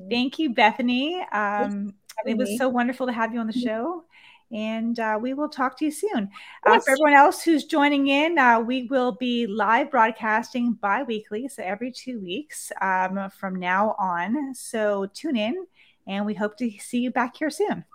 Thank 0.10 0.40
you, 0.40 0.54
Bethany. 0.54 1.26
Um, 1.32 1.94
it 2.26 2.38
was 2.38 2.58
so 2.58 2.68
wonderful 2.70 3.08
to 3.08 3.14
have 3.14 3.34
you 3.34 3.40
on 3.40 3.48
the 3.48 3.54
show. 3.54 4.04
And 4.52 5.00
uh, 5.00 5.18
we 5.22 5.34
will 5.34 5.48
talk 5.48 5.78
to 5.78 5.86
you 5.86 5.92
soon. 5.92 6.30
Uh, 6.66 6.80
for 6.80 6.92
everyone 6.92 7.14
else 7.14 7.44
who's 7.44 7.66
joining 7.66 8.08
in, 8.08 8.38
uh, 8.38 8.60
we 8.60 8.84
will 8.84 9.12
be 9.12 9.46
live 9.46 9.92
broadcasting 9.92 10.74
bi 10.74 11.04
weekly, 11.04 11.48
so 11.48 11.62
every 11.62 11.92
two 11.92 12.20
weeks 12.20 12.72
um, 12.82 13.30
from 13.30 13.56
now 13.56 13.96
on. 14.00 14.56
So 14.56 15.06
tune 15.14 15.38
in 15.38 15.68
and 16.08 16.26
we 16.26 16.34
hope 16.34 16.58
to 16.58 16.72
see 16.80 17.00
you 17.00 17.12
back 17.12 17.38
here 17.38 17.50
soon. 17.50 17.86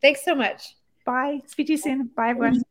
Thanks 0.00 0.24
so 0.24 0.34
much. 0.34 0.76
Bye. 1.04 1.42
Speak 1.46 1.68
to 1.68 1.72
you 1.74 1.78
soon. 1.78 2.10
Bye, 2.16 2.30
everyone. 2.30 2.62